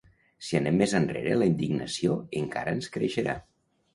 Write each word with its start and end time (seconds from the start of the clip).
Si 0.45 0.55
anem 0.59 0.79
més 0.83 0.95
enrere 0.99 1.35
la 1.41 1.49
indignació 1.51 2.17
encara 2.41 2.75
ens 2.79 2.91
creixerà. 2.97 3.37